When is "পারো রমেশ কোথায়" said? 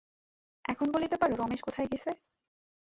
1.17-1.87